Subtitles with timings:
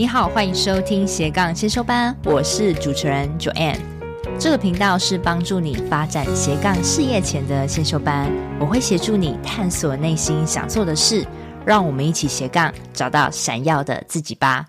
[0.00, 3.76] 你好，欢迎收听斜杠先修班，我是主持人 Joanne。
[4.38, 11.26] 这个频道是帮助你发展斜杠事业前的先修班，我会协助你探索内心想做的事，
[11.66, 14.64] 让我们一起斜杠找到闪耀的自己吧。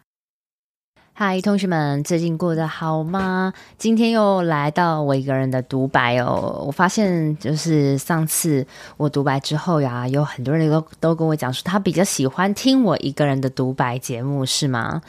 [1.23, 3.54] 嗨，同学们，最近过得好吗？
[3.77, 6.63] 今天又来到我一个人的独白哦。
[6.65, 8.65] 我发现，就是上次
[8.97, 14.99] 我独白之后呀，有很多人都都跟我讲说，他比较喜欢听我一个人的独白节目，是吗？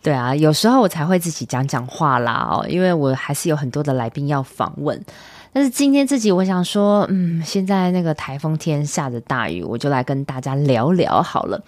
[0.00, 4.98] 对啊，有时候我才会自己讲讲话啦哦，因为我还是有很多的来宾要访问。
[5.52, 11.62] 但是今天自己，我想说，嗯，现在那个台风天下着大雨，我就来跟大家聊聊好了。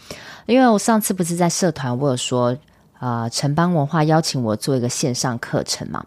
[0.46, 2.56] 因为我上次不是在社团，我有说。
[3.02, 6.04] 啊，城邦文化邀请我做一个线上课程嘛。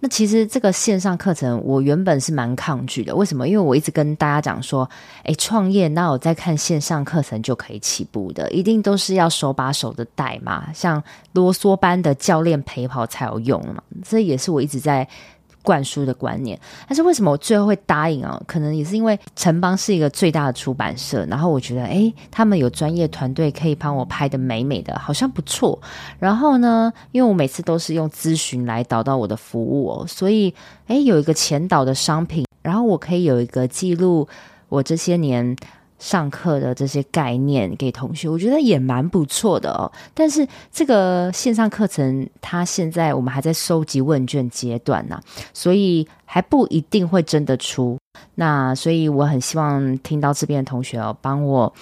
[0.00, 3.16] 那其实这个线上课程，我原本是蛮抗拒的。
[3.16, 3.48] 为什么？
[3.48, 4.86] 因为我一直跟大家讲说，
[5.22, 13.82] 哎，创业那我在看线上课程就可以起步的，一定都是要手把手的带嘛，像啰嗦般的教练陪跑才有用嘛。
[14.02, 15.08] 这也是我一直在。
[15.64, 18.40] 灌输的观念，但是为什么我最后会答应啊？
[18.46, 25.80] 可能也是因为城邦是一个最大的出版社，然后我觉得，诶，他们有专业团队可以帮我拍得美美的，好像不错。
[26.18, 30.54] 然后呢，因为我每次都是用咨询来导到我的服务哦，所以，
[30.88, 34.28] 诶，有一个前导的商品，然后我可以有一个记录
[34.68, 35.56] 我这些年。
[35.98, 39.90] 上课的这些概念给同学，我觉得也蛮不错的哦。
[40.12, 45.20] 但是这个线上课程，它现在我们还在收集问卷阶段呢，
[45.52, 47.96] 所以还不一定会真的出。
[48.34, 51.72] 那所以我很希望听到这边的同学哦，帮我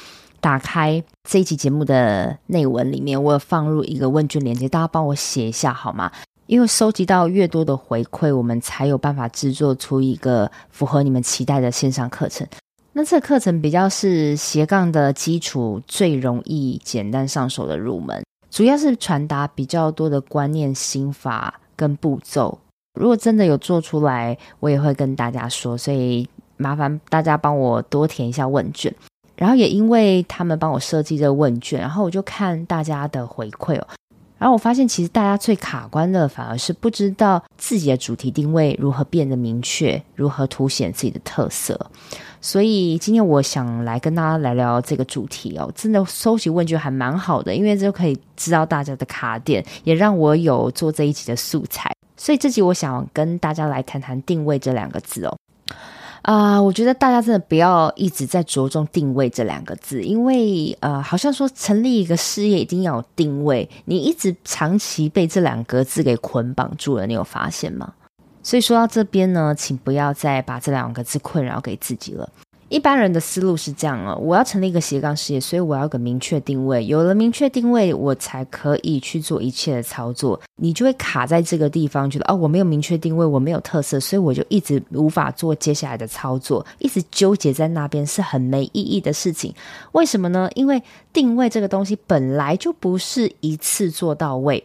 [0.40, 6.10] 打开这一期节目的内文里面，我有放入一个问卷链接，大家帮我写一下好吗？
[6.46, 12.46] 因为收集到越多的回馈，我们才有办法制作出一个符合你们期待的线上课程。
[12.94, 22.58] 那这个课程比较是斜杠的基础，最容易简单上手的入门，主要是传达比较多的观念、心法跟步骤。
[23.00, 28.94] 如果真的有做出来，我也会跟大家说，所以麻烦大家帮我多填一下问卷。
[29.36, 33.88] 然后也因为他们帮我设计这个问卷，然后我就看大家的回馈哦，
[34.42, 41.88] 然后我发现其实大家最卡关的反而是不知道自己的主题定位如何变得明确，如何凸显自己的特色。
[42.40, 51.94] 所以今天我想来跟大家来聊这个主题哦，真的收集问卷还蛮好的，因为这就可以知道大家的卡点，也让我有做这一集的素材。
[52.16, 55.38] 所以这集我想跟大家来谈谈定位这两个字哦。
[56.22, 67.92] 啊、我觉得大家真的不要一直在着重定位这两个字，因为呃，好像说成立一个事业一定要有定位，你一直长期被这两个字给捆绑住了，你有发现吗？
[68.42, 72.28] 所以说到这边呢，请不要再把这两个字困扰给自己了。
[72.72, 76.82] 一般人的思路是这样啊，我要成立一个斜杠事业，所以我要个明确定位。
[76.86, 80.40] 有了明确定位，我才可以去做一切的操作。
[80.56, 89.54] 你就会卡在这个地方，觉得哦，我没有明确定位，我没有特色，所以我就一直无法做接下来的操作，一直纠结在那边是很没意义的事情。
[89.92, 90.48] 为什么呢？
[90.54, 90.82] 因为
[91.12, 94.64] 定位这个东西本来就不是一次做到位。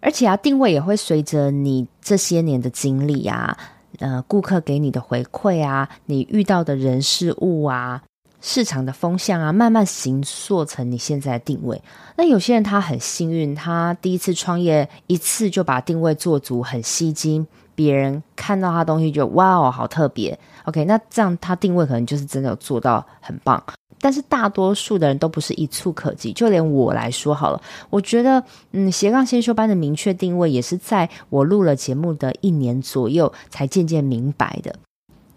[0.00, 3.56] 而且啊，定位也会随着你这些年的经历啊，
[3.98, 8.02] 呃，顾客给你的回馈啊，你遇到的人事物啊，
[8.40, 11.80] 市场的风向啊，慢慢形塑成你现在的定位。
[12.16, 20.38] 那有些人他很幸运，他第一次创业一次就把定位做足，很吸睛，别人看到他东西就哇哦，好特别。
[20.64, 23.62] OK，那这样他定位可能就是真的有做到很棒。
[24.02, 28.42] 但是大多数的人都不是一触可及，就连我来说好了，我觉得，
[28.72, 34.74] 嗯，斜杠先修班的明确定位也是在我录了节目的一年左右才渐渐明白的。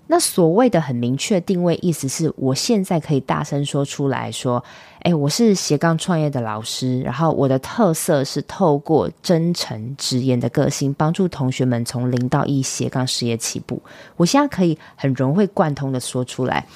[0.08, 4.64] 那所谓的很明确定位，意思是我现在可以大声说出来说，
[5.02, 13.82] 诶，我是斜杠创业的老师，然后我的特色是透过真诚直言的个性，帮助同学们从零到一斜杠事业起步。
[14.16, 16.68] 我现在可以很融会贯通的说出来。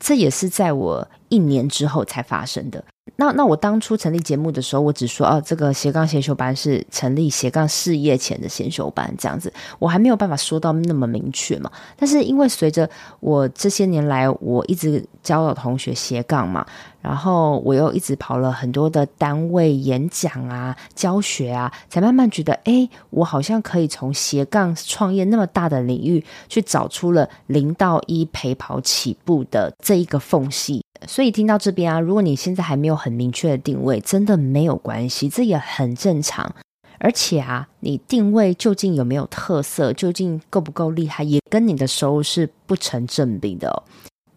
[0.00, 2.84] 这也是在我一年之后才发生的。
[3.16, 11.70] 那那我当初成立节目的时候，我只说哦，这个斜杠先修班是成立斜杠事业前的先修班，这样子，我还没有办法说到那么明确嘛。
[11.96, 12.88] 但是因为随着
[13.20, 16.64] 我这些年来，我一直教导同学斜杠嘛。
[17.02, 30.84] 然后我又一直跑了很多的单位演讲啊、教学啊，才慢慢觉得，哎，我好像可以从斜杠创业那么大的领域，去找出了零到一陪跑起步的这一个缝隙。
[31.06, 36.54] 所以听到这边啊，如果你现在还没有很明确的定位，真的没有关系，这也很正常。
[36.98, 43.82] 而且啊，你定位究竟有没有特色，究竟够不够厉害，也跟你的收入是不成正比的。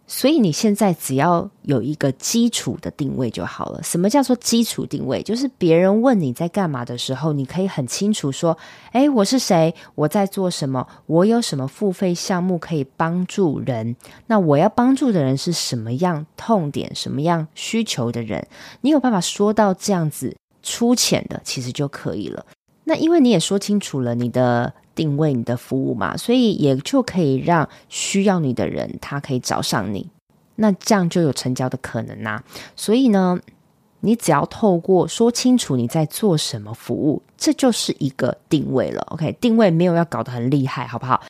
[0.07, 3.81] 所以你现在只要有一个基础的定位就好了。
[3.81, 5.23] 什么叫做基础定位？
[5.23, 8.55] 就是别人问你在干嘛的时候，你可以很清楚说
[8.93, 9.73] ：“诶，我是谁？
[9.95, 10.87] 我在做什么？
[11.07, 13.95] 我有什么付费项目可以帮助人？
[14.27, 18.47] 那我要帮助的人是什么样痛点、什么样需求的人？
[18.81, 22.45] 你有办法说到这样子粗浅的，其实就可以了。
[22.83, 30.09] 那因为你也说清楚了你的。”定位你的服务嘛，所以也就可以让需要你的人他可以找上你，
[30.55, 32.41] 那这样就有成交的可能呐、
[32.75, 33.39] 所以呢，
[33.99, 39.01] 你只要透过说清楚你在做什么服务，这就是一个定位了。
[39.11, 41.21] OK，定位没有要搞得很厉害，好不好？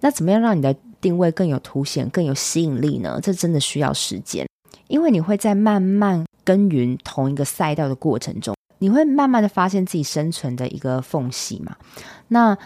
[0.00, 3.18] 那怎么样让你的定位更有凸显、更有吸引力呢？
[3.22, 4.46] 这真的需要时间，
[4.86, 11.74] 因为你会在慢慢耕耘同一个赛道的过程中，你会慢慢的发现自己生存的一个缝隙嘛。
[12.28, 12.56] 那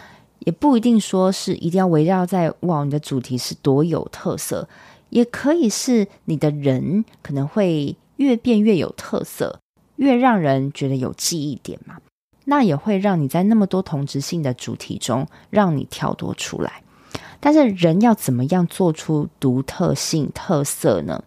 [0.45, 4.67] 也不一定说是一定要围绕在哇，你的主题是多有特色，
[5.09, 9.59] 也可以是你的人可能会越变越有特色，
[9.95, 11.97] 越让人觉得有记忆点嘛。
[12.45, 16.83] 那也会让你在那么多同质性的主题中，让你跳脱出来。
[17.39, 21.23] 但是人要怎么样做出独特性特色呢？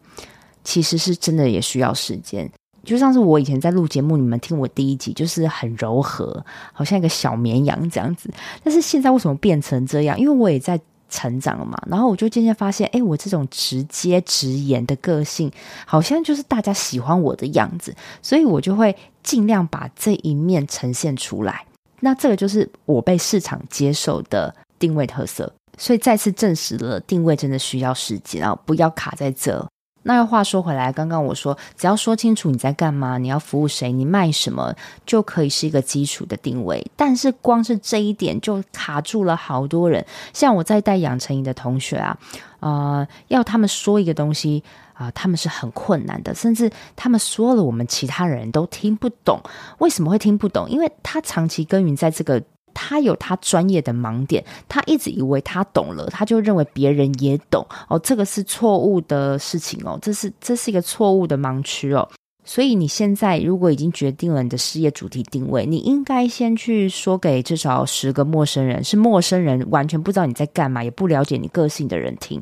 [0.63, 2.51] 其实是真的也需要时间。
[2.87, 6.43] 就像是我以前在录节目，你们听我第一集，就是很柔和，
[6.73, 8.31] 好像一个小绵羊这样子。
[8.63, 10.19] 但是现在为什么变成这样？
[10.19, 10.81] 因为我也在
[11.11, 11.77] 成长嘛。
[11.89, 15.51] 然后我就渐渐发现，哎，我这种直接直言的个性，
[15.85, 21.67] 好像就是大家喜欢我的样子，所以我就会尽量把这一面呈现出来。
[22.01, 25.53] 那这个就是我被市场接受的定位特色。
[25.79, 29.67] 所以再次证实了，定位真的需要时间，然后不要卡在这。
[30.07, 34.73] 那要话说回来，刚刚我说，只要说清楚你在干嘛，你要服务谁，你卖什么，
[35.05, 36.89] 就可以是一个基础的定位。
[36.95, 40.07] 但是光是这一点就卡住了好多人。
[40.33, 42.17] 像我在带养成营的同学啊，
[42.61, 44.63] 呃，要他们说一个东西
[44.95, 49.41] 啊，他们是很困难的，甚至他们说了，我们其他人都听不懂。
[49.79, 50.71] 为什么会听不懂？
[50.71, 52.41] 因为他长期耕耘在这个。
[52.79, 62.07] 他有他专业的盲点，他一直以为他懂了，他就认为别人也懂哦，这个是错误的事情哦，这是这是一个错误的盲区哦。
[62.45, 72.41] 所以你现在如果已经决定了你的事业主题定位，你应该先去说给至少十个陌生人，是陌生人完全不知道你在干嘛，也不了解你个性的人听。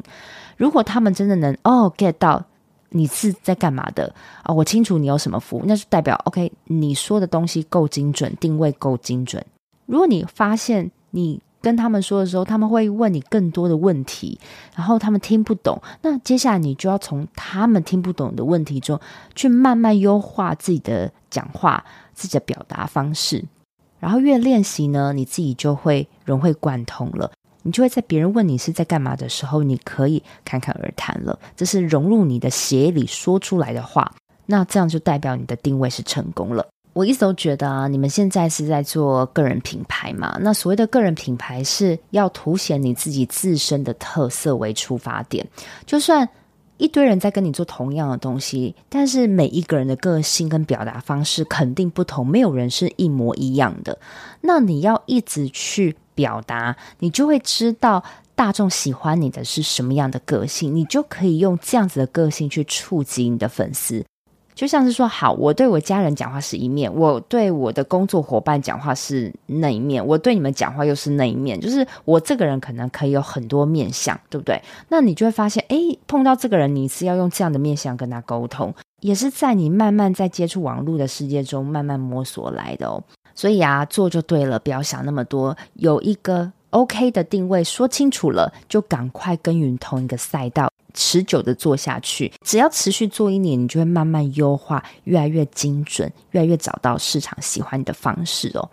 [0.58, 2.44] 如果他们真的能哦 get 到
[2.90, 9.42] 你是在干嘛的啊，哦，我清楚你有什么服务，那就代表 OK，你说的东西够精准，定位够精准。
[9.86, 14.38] 如果你发现你跟他们说的时候，他们会问你更多的问题，
[14.74, 19.00] 然后他们听不懂，那接下来你就要从他们听不懂的问题中
[19.34, 23.44] 去慢慢优化自己的讲话、自己的表达方式，
[23.98, 27.30] 然后越练习呢，你自己就会融会贯通了。
[27.66, 31.38] 你就会在别人问你是在干嘛的时候，你可以侃侃而谈了。
[31.56, 34.14] 这是融入你的血里说出来的话，
[34.44, 36.68] 那这样就代表你的定位是成功了。
[36.94, 40.38] 我一直都觉得啊，你们现在是在做个人品牌嘛？
[40.40, 45.44] 那所谓的个人品牌是要凸显你自己自身的特色为出发点。
[45.84, 46.26] 就算
[46.76, 53.98] 一堆人在跟你做同样的东西，但是每一个人的个性跟表达方式肯定不同，没有人是一模一样的。
[54.40, 58.04] 那你要一直去表达，你就会知道
[58.36, 64.04] 大众喜欢你的是什么样的个性，你就可以用这样子的个性去触及你的粉丝。
[64.54, 74.62] 就像是说，好，我对我家人讲话是一面，我对我的工作伙伴讲话是那一面，我对你们讲话又是那一面，就是我这个人可能可以有很多面相，对不对？
[74.88, 83.02] 那你就会发现，诶，碰到这个人，你是要用这样的面相跟他沟通，也是在你慢慢在接触网络的世界中慢慢摸索来的哦。
[83.34, 90.70] 所以啊，做就对了，不要想那么多，有一个 OK 的定位，说清楚了，就赶快耕耘同一个赛道。
[90.94, 98.70] 持久的做下去，只要持续做一年，你就会慢慢优化，越来越精准，越来越找到市场喜欢你的方式哦。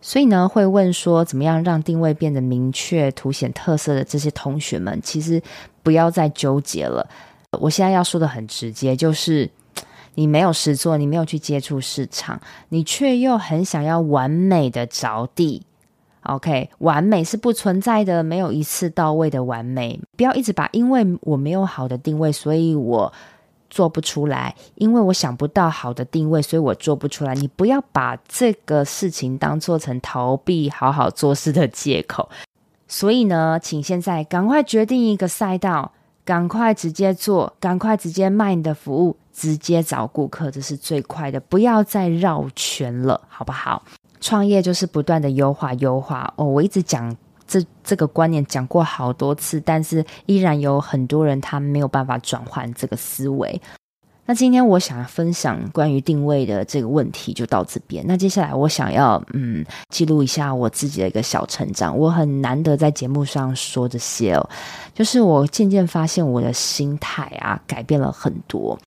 [0.00, 5.42] 所以呢，会问说怎么样让定位变得明确、凸显特色的这些同学们，其实
[5.82, 7.08] 不要再纠结了。
[7.52, 9.50] 我现在要说的很直接，就是
[10.14, 15.62] 你没有实做，你没有去接触市场，你却又很想要完美的着地。
[16.24, 20.00] OK，完美是不存在的，没有一次到位的完美。
[20.16, 23.12] 不要一直把因为我没有好的定位，所以我
[23.68, 27.34] 做不出来；因为我想不到好的定位，所以我做不出来。
[27.34, 32.28] 你不要把这个事情当做成逃避好好做事的借口。
[32.88, 35.92] 所以呢，请现在赶快决定一个赛道，
[36.24, 41.40] 赶快直接做，赶快直接卖你的服务，直接找顾客，这是最快的。
[41.40, 43.82] 不要再绕圈了，好不好？
[44.24, 47.14] 创业就是不断的优化优化哦，我一直讲
[47.46, 53.60] 这这个观念讲过好多次，但是依然有很多人他没有办法转换这个思维。
[54.24, 58.02] 那今天我想要分享关于定位的这个问题就到这边。
[58.08, 61.94] 那接下来我想要嗯记录一下我自己的一个小成长。
[61.94, 64.48] 我很难得在节目上说这些哦，
[64.94, 68.78] 就是我渐渐发现我的心态啊改变了很多。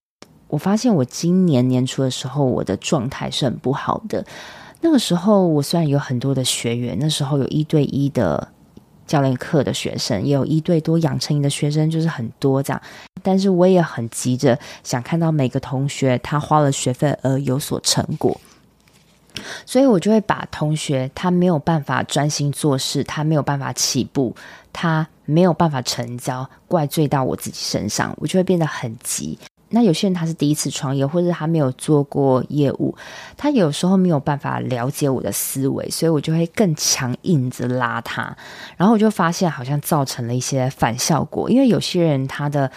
[0.48, 4.26] 我发现我今年年初的时候，我的状态是很不好的。
[4.80, 8.48] 那个时候我虽然有很多的学员，那时候有一对一的。
[9.08, 12.82] 教练课的学生也有一对多养成营的学生，就是很多这样。
[13.22, 18.38] 但是我也很急着想看到每个同学他花了学费而有所成果，
[19.64, 24.36] 所以我就会把同学他没有办法专心做事，他没有办法起步，
[24.74, 29.38] 他没有办法成交，怪罪到我自己身上，我就会变得很急。
[29.70, 32.96] 那有些人他是第一次创业，或者他没有做过业务，
[33.36, 38.34] 他有时候没有办法了解我的思维，所以我就会更强硬着拉他，
[38.78, 42.70] 然后我就发现好像造成了一些反效果，因为有些人他的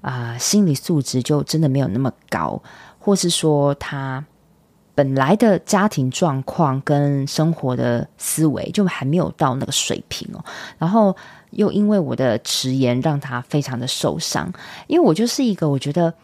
[0.00, 2.62] 啊、心理素质就真的没有那么高，
[2.98, 4.24] 或是说他
[4.94, 10.42] 本来的家庭状况跟生活的思维就还没有到那个水平哦，
[10.78, 11.14] 然后
[11.50, 14.50] 又因为我的直言让他非常的受伤，
[14.86, 16.14] 因为我就是一个我觉得。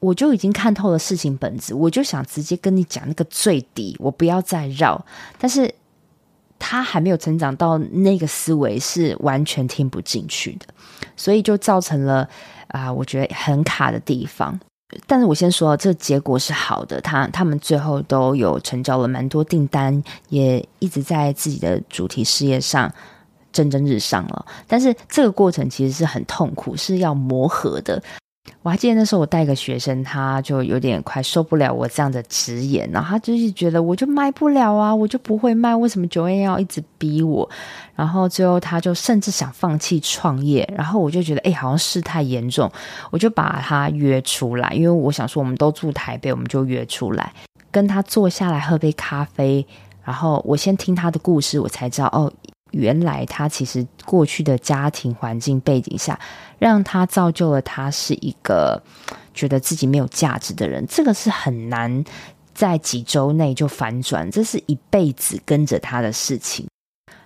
[0.00, 5.04] 我就已经看透了事情本质，我就想直接跟你讲那个最底，我不要再绕。
[5.38, 5.72] 但是
[6.58, 10.66] 他还没有成长到那个思维，是完全听不进去的，
[11.16, 12.28] 所以就造成了
[12.68, 14.58] 啊、我觉得很卡的地方。
[15.06, 22.92] 但是我先说，这结果是好的，他他们最后都有成交了蛮多订单，也一直在自己的主题事业上
[23.52, 24.46] 蒸蒸日上了。
[24.66, 28.02] 但是这个过程其实是很痛苦，是要磨合的。
[28.62, 37.48] 我还记得那时候我带一个学生，他就有点快受不了我这样的直言，然后他就是觉得我就卖不了啊，我就不会卖，为什么 Joanne 要一直逼我？
[37.94, 42.70] 然后最后他就甚至想放弃创业，然后我就觉得哎，好像事态严重，
[43.10, 47.32] 我就把他约出来，因为我想说我们都住台北，我们就约出来
[47.70, 49.66] 跟他坐下来喝杯咖啡，
[50.04, 52.32] 然后我先听他的故事，我才知道哦。
[52.72, 56.18] 原来他其实过去的家庭环境背景下，
[56.58, 58.82] 让他造就了他是一个
[59.32, 60.84] 觉得自己没有价值的人。
[60.88, 62.04] 这个是很难
[62.54, 66.66] 在几周内就反转，这是一辈子跟着他的事情。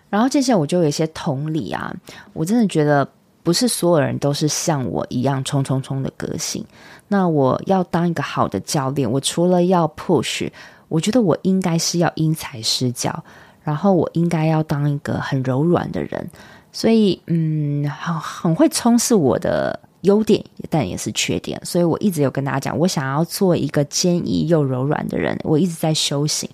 [0.09, 1.93] 然后接下来我就有一些同理啊，
[2.35, 3.09] 我真的觉得
[3.43, 6.65] 不是所有人都是像我一样冲冲冲的个性。
[7.09, 10.51] 那我要当一个好的教练，我除了要 push，
[10.89, 13.25] 我觉得我应该是要因材施教。
[13.65, 16.31] 然后我应该要当一个很柔软的人，
[16.73, 21.61] 所以嗯，很很会冲是我的优点，但也是缺点。
[21.65, 25.39] 所以我一直有跟大家讲，我想要做一个坚毅又柔软的人。
[25.45, 26.49] 我一直在修行。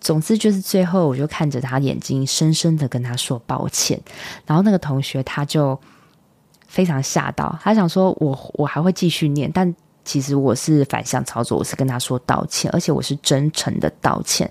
[0.00, 4.00] 总之就是最后，我就看着他眼睛，深深的跟他说抱歉。
[4.46, 5.78] 然后那个同学他就
[6.66, 14.50] 非常吓到，他想说我我还会继续念，但其实我是反向操作，我是跟他说道歉，而且我是真诚的道歉。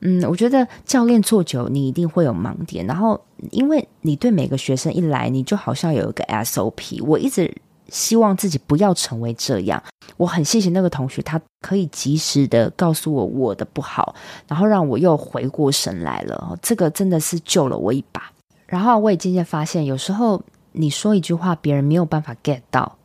[0.00, 2.86] 嗯，我觉得教练做久，你一定会有盲点。
[2.86, 7.02] 然后，因为你对每个学生一来，你就好像有一个 SOP。
[7.04, 7.52] 我一直
[7.88, 9.82] 希望自己不要成为这样。
[10.16, 14.14] 我很谢谢那个同学，他可以及时的告诉我我的不好，
[14.46, 16.56] 然后让我又回过神来了。
[16.62, 18.30] 这个真的是救了我一把。
[18.66, 20.40] 然后我也渐渐发现，有时候
[20.72, 22.96] 你说一句话，别人没有办法 get 到，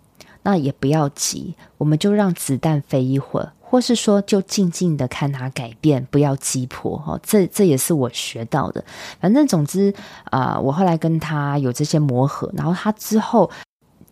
[0.43, 3.51] 那也不要急，我们就让子弹飞一会儿。
[3.73, 7.19] 或是说，就静静的看他改变，不要急迫哈。
[7.23, 8.85] 这这也是我学到的。
[9.19, 9.91] 反正总之
[10.25, 13.49] 啊、我后来跟他有这些磨合，然后他之后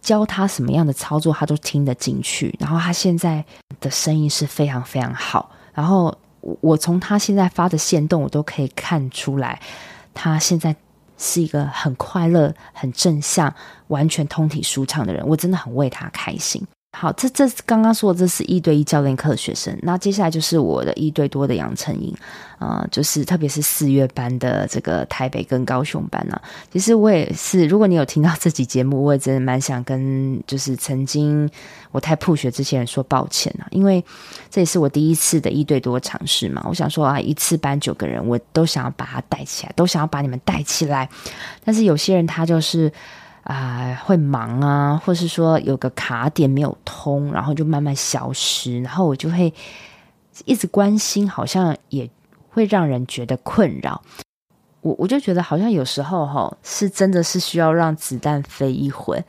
[0.01, 2.55] 教他什么样的操作，他都听得进去。
[2.59, 3.45] 然后他现在
[3.79, 5.51] 的声音是非常非常好。
[5.75, 6.11] 然后
[6.61, 9.61] 我从他现在发的线动，我都可以看出来，
[10.11, 10.75] 他现在
[11.19, 13.53] 是一个很快乐、很正向、
[13.89, 15.23] 完全通体舒畅的人。
[15.27, 16.65] 我真的很为他开心。
[16.93, 22.13] 好，这这刚刚说的这是一对一教练课的学生，那接下来就是我的一对多的养成营，
[22.59, 26.41] 啊、呃，就是特别是四月班的这个台北跟高雄班呢、啊。
[26.69, 31.49] 其实我也是，如果你有听到这集节目，我也真的蛮想跟就是曾经
[31.91, 34.03] 我太 push 的这些人说抱歉啊，因为
[34.49, 36.61] 这也是我第一次的一对多尝试嘛。
[36.67, 41.09] 我想说啊，一次班九个人，我都想要把他带起来，都想要把你们带起来，
[41.63, 42.91] 但是有些人他就是。
[43.43, 49.53] 啊、会忙啊，或是说有个卡点没有通，然后就慢慢消失，然后我就会
[50.45, 52.09] 一直关心，好像也
[52.49, 54.01] 会让人觉得困扰。
[54.81, 59.23] 我我就觉得好像有时候哈、是真的是需要让子弹飞一会。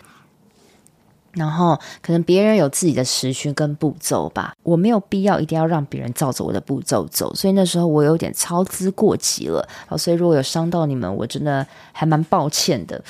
[1.33, 9.67] 然后可能别人有自己的时区跟步骤吧，我没有必要一定要让别人照着我的步骤走，所以那时候我有点操之过急了。
[9.87, 13.03] 好，所以如果有伤到你们，我真的还蛮抱歉的。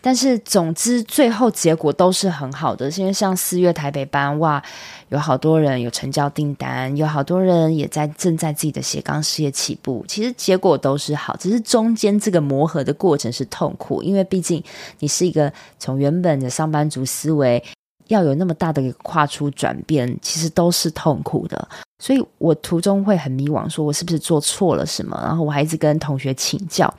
[0.00, 4.62] 但是总之最后结果都是很好的，因为像四月台北班哇，
[5.08, 10.04] 有好多人有成交订单，有好多人也在正在自己的斜杠事业起步。
[10.06, 14.62] 其实结果都是好，只是中间这个磨合的过程是痛苦，因为毕竟
[15.00, 17.62] 你是一个从原本的上班族思维，
[18.06, 21.68] 要有那么大的一个跨出转变，其实都是痛苦的。
[21.98, 25.20] 所以我途中会很迷惘，说我是不是做错了什么？
[25.24, 26.92] 然后我还一直跟同学请教。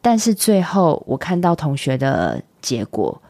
[0.00, 3.20] 但是最后我看到同学的结果，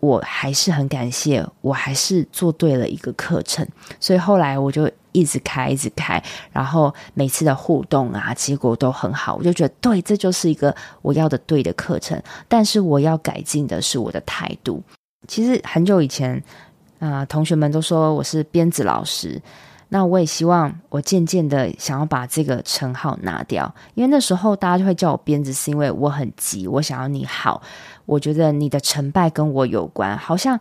[0.00, 3.66] 我还是很感谢，我还是做对了一个课程。
[3.98, 6.22] 所以后来我就一直开，一直开，
[6.52, 9.34] 然后每次的互动啊，结果都很好。
[9.36, 12.22] 我就觉得，对，这就是一个我要的对的课程。
[12.46, 14.82] 但是我要改进的是我的态度。
[15.26, 16.42] 其实很久以前，
[16.98, 19.40] 啊、同学们都说我是编子老师。
[19.88, 27.62] 那我也希望，我渐渐的想要把这个称号拿掉，因为那时候大家就会叫我编子，是因为我很急，我想要你好，
[28.04, 30.58] 我觉得你的成败跟我有关，好像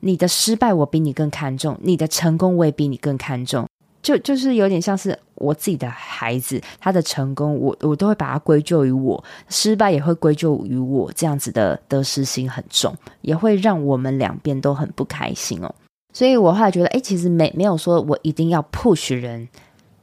[0.00, 3.68] 你的失败我比你更看重，你的成功我也比你更看重，
[4.00, 15.74] 就就是有点像是我自己的孩子，他的成功我我都会把它归咎于我，失败也会归咎于我，这样子的得失心很重，也会让我们两边都很不开心哦。
[16.12, 19.48] 所以我后来觉得，哎，其实没没有说我一定要 push 人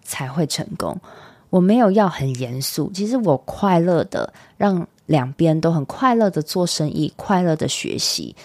[0.03, 0.97] 才会成功，
[1.49, 2.89] 我没有要很严肃。
[2.93, 8.35] 其实我快乐的让两边都很快乐的做生意，快乐的学习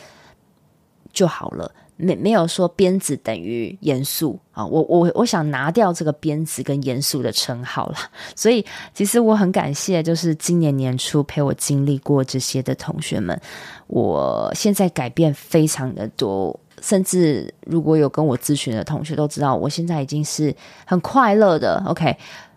[1.13, 1.71] 就好了。
[2.03, 7.97] 没没有说鞭子等于严肃啊，我我我想拿掉这个鞭子跟严肃的称号了。
[8.35, 8.65] 所以
[8.95, 13.39] 其实我很感谢，就是今年年初陪我经历过这些的同学们，
[13.87, 16.59] 我现在改变非常的多。
[16.81, 20.55] 甚至如果有跟我咨询的同学都知道，我现在已经是
[20.87, 21.83] 很快乐的。
[21.87, 22.17] OK，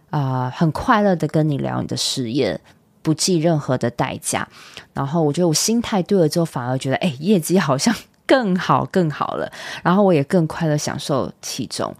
[0.09, 2.59] 啊、很快乐的跟你聊你的事业，
[3.01, 4.47] 不计任何的代价。
[4.93, 7.93] 然后我觉得我心态对了之后，反而觉得哎，业绩好像
[8.25, 9.51] 更好更好了。
[9.83, 11.93] 然后我也更快乐享受其中。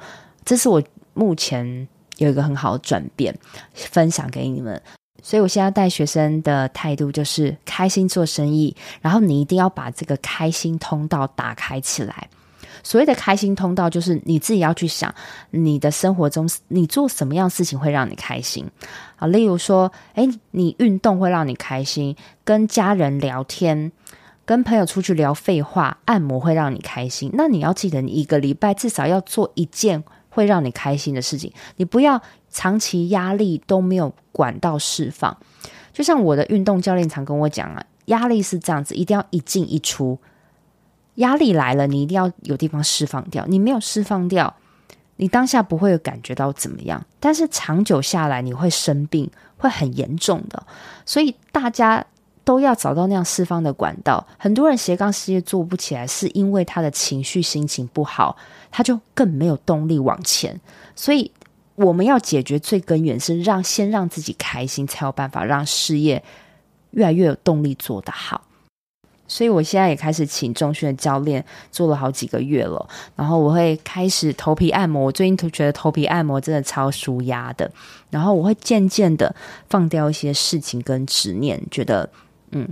[0.46, 0.82] 这是我
[1.14, 1.88] 目前
[2.18, 3.38] 有一个很好的转变，
[3.74, 4.82] 分享给你们。
[5.26, 12.28] 所以，我现在带学生的态度就是开心做生意，然后你一定要把这个开心通道打开起来。
[12.84, 15.16] 所谓的开心通道，就是你自己要去想，
[15.52, 18.70] 你的生活中你做什么样事情会让你开心
[19.16, 19.26] 啊？
[19.26, 23.94] 例如说，诶，你运动会让你开心，跟家人聊天，
[24.44, 27.30] 跟朋友出去聊废话，按摩会让你开心。
[27.34, 32.22] 那你要记得，你一个礼拜至少要做一件会让你开心的事情，你不要。
[32.54, 35.36] 长期压力都没有管道释放，
[35.92, 40.18] 就像我的运动教练常跟我讲啊，压力是这样子，一定要一进一出。
[41.16, 43.44] 压力来了，你一定要有地方释放掉。
[43.48, 44.56] 你没有释放掉，
[45.18, 50.64] 你当下不会有感觉到怎么样，但是长久下来你会生病，会很严重的。
[51.06, 52.06] 所以大家
[52.44, 54.26] 都要找到那样释放的管道。
[54.38, 58.38] 很多人斜杠事业做不起来，是因为他的情绪心情不好，
[58.72, 60.60] 他就更没有动力往前。
[60.96, 61.32] 所以。
[61.76, 66.24] 我们要解决最根源是让先让自己开心，才有办法让事业
[66.92, 68.46] 越来越有动力做得好。
[69.28, 75.06] 所以我现在也开始请重训的教练做了好几个月了，然后我会开始头皮按摩。
[75.06, 77.72] 我最近都觉得头皮按摩真的超舒压的。
[78.12, 79.34] 然后我会渐渐的
[79.68, 82.08] 放掉一些事情跟执念，觉得
[82.52, 82.70] 嗯，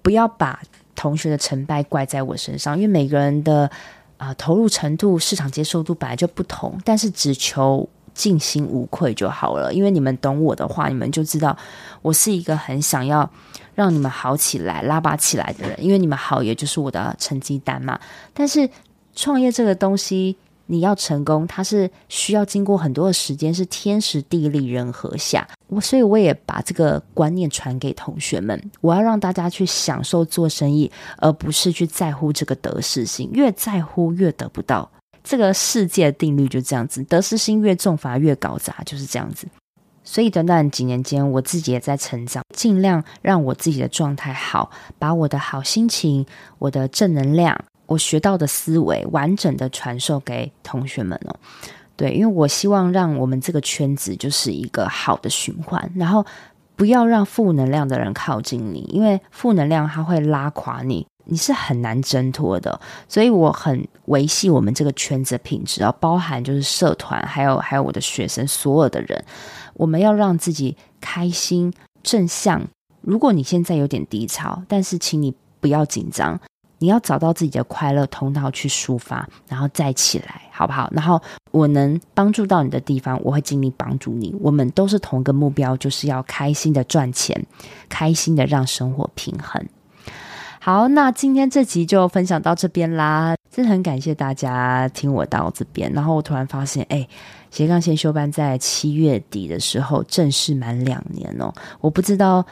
[0.00, 0.62] 不要把
[0.94, 3.70] 同学的成败怪在我身上，因为每个人的
[4.16, 7.86] 啊、投入程度、市场接受度本来就不同，但是只求。
[8.18, 11.56] 尽心无愧就好了，因为你们懂我的话，你们就知道
[12.02, 13.30] 我是一个很想要
[13.76, 15.78] 让你们好起来、拉拔起来的人。
[15.80, 17.96] 因为你们好，也就是我的成绩单嘛。
[18.34, 18.68] 但是
[19.14, 25.46] 创业这个东西，你要成功，它是需要经过很多的时间，是天时地利人和下。
[25.68, 34.90] 我所以我也把这个观念传给同学们，我要让大家去享受做生意，而不是去在乎这个得失心，越在乎越得不到。
[35.28, 39.46] 这个世界定律就这样子，得失心越重，反而越搞砸，就是这样子。
[40.02, 46.24] 所以短短几年间，我自己也在成长，尽量让我自己的状态好，把我的好心情、
[46.58, 51.36] 我的正能量、我学到的思维，完整的传授给同学们哦。
[51.94, 56.24] 对，因为我希望让我们这个圈子就是一个好的循环，然后
[56.74, 61.06] 不要让负能量的人靠近你，因为负能量它会拉垮你。
[61.30, 69.22] 你是很难挣脱的，所以我很维系我们这个圈子的品质啊，包含就是社团，还有还有我的学生，所有的人，
[69.74, 72.62] 我们要让自己开心正向。
[73.02, 76.40] 如果你现在有点低潮，但是请你不要紧张，
[76.78, 80.90] 你要找到自己的快乐通道去抒发，然后再起来，好不好？
[80.92, 84.34] 然后我能帮助到你的地方，我会尽力帮助你。
[84.40, 87.46] 我们都是同一个目标，就是要开心的赚钱，
[87.88, 89.64] 开心的让生活平衡。
[90.60, 95.90] 好，那今天这集就分享到这边啦，真的很感谢大家听我到这边。
[95.92, 97.06] 然后我突然发现，哎，
[97.50, 102.44] 斜杠先修班在七月底的时候正式满两年哦，我不知道。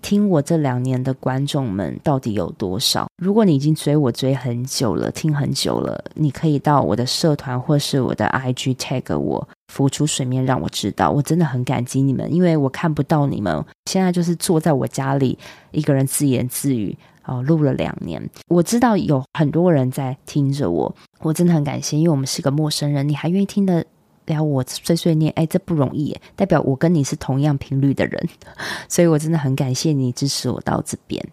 [0.00, 3.08] 听我这两年的观众们到底有多少？
[3.20, 11.10] 如果你已经追我追很久了，听很久了，你可以到我的社团或是我的 IG tag 我，浮出水面让我知道。
[11.10, 13.62] 我真的很感激你们，因为我看不到你们。
[13.86, 15.36] 现在就是坐在我家里
[15.72, 16.96] 一个人自言自语
[17.28, 18.20] 哦，录了两年。
[18.48, 23.84] 我知道有很多人在听着我，我真的很感谢，因为我们是个陌生人，你还愿意听的。
[24.26, 28.28] 聊我碎碎念，哎，这不容易，代表我跟你是同样频率的人，
[28.86, 31.26] 所以我真的很感谢你支持我到这边。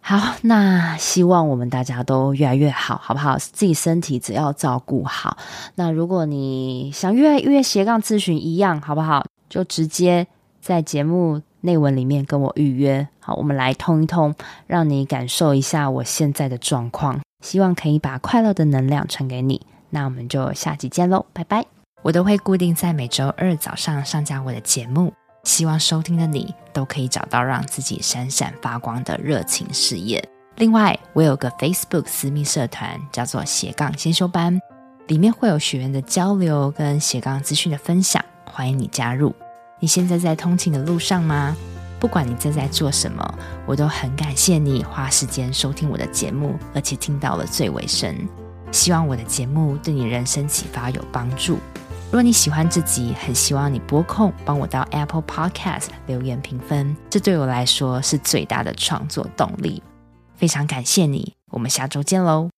[0.00, 3.38] 好，那希望我们大家都越来越好，好不好？
[3.38, 5.38] 自己身体只要照顾好。
[5.76, 9.24] 那如果你想越来越斜杠咨询一样，好不好？
[9.48, 10.26] 就直接
[10.60, 13.06] 在节目内文里面跟我预约。
[13.20, 14.34] 好，我们来通一通，
[14.66, 19.60] 让你感受一下我现在的状况，希望可以把快乐的能量传给你。
[19.90, 21.64] 那我们就下集见喽，拜拜！
[22.02, 25.12] 我都会固定在每周二早上上架我的节目，
[25.44, 30.22] 希望收听的你都可以找到让自己闪闪发光的热情事业。
[30.56, 34.60] 另外，我有个 Facebook 私密社团，叫做斜杠先修班，
[35.06, 39.34] 里面会有学员的交流跟斜杠资讯的分享，欢迎你加入。
[39.80, 41.56] 你现在在通勤的路上吗？
[42.00, 43.34] 不管你正在做什么，
[43.66, 48.14] 我都很感谢你花时间收听我的节目，而且听到了最尾声。
[48.70, 51.58] 希望我的节目对你人生启发有帮助。
[52.10, 59.82] 若你喜欢这集，很希望你拨空帮我到 Apple Podcast 留言评分，这对我来说是最大的创作动力。
[60.36, 62.57] 非常感谢你，我们下周见喽。